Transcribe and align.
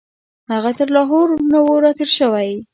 هغه 0.51 0.71
تر 0.79 0.87
لاهور 0.95 1.27
نه 1.51 1.59
وو 1.65 1.75
راتېر 1.85 2.09
شوی. 2.17 2.49